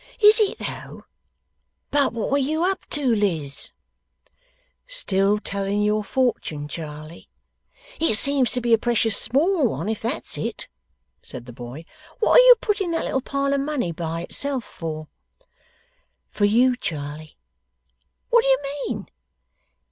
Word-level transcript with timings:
'Is 0.19 0.39
it 0.39 0.57
though? 0.57 1.05
But 1.91 2.11
what 2.11 2.31
are 2.31 2.37
you 2.39 2.63
up 2.63 2.87
to, 2.89 3.05
Liz?' 3.05 3.69
'Still 4.87 5.37
telling 5.37 5.83
your 5.83 6.03
fortune, 6.03 6.67
Charley.' 6.67 7.29
'It 7.99 8.15
seems 8.15 8.51
to 8.53 8.61
be 8.61 8.73
a 8.73 8.79
precious 8.79 9.15
small 9.15 9.67
one, 9.67 9.87
if 9.87 10.01
that's 10.01 10.39
it,' 10.39 10.67
said 11.21 11.45
the 11.45 11.53
boy. 11.53 11.85
'What 12.19 12.37
are 12.39 12.43
you 12.43 12.55
putting 12.59 12.89
that 12.89 13.05
little 13.05 13.21
pile 13.21 13.53
of 13.53 13.59
money 13.59 13.91
by 13.91 14.21
itself 14.21 14.63
for?' 14.63 15.07
'For 16.31 16.45
you, 16.45 16.75
Charley.' 16.75 17.37
'What 18.31 18.41
do 18.41 18.47
you 18.47 18.57
mean? 18.87 19.07